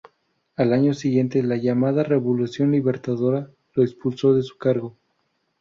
[0.55, 4.97] Al año siguiente, la llamada Revolución Libertadora lo expulsó de su cargo.